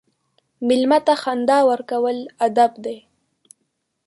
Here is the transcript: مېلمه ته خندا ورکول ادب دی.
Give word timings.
مېلمه 0.67 0.99
ته 1.05 1.13
خندا 1.21 1.57
ورکول 1.69 2.17
ادب 2.45 2.71
دی. 2.83 2.97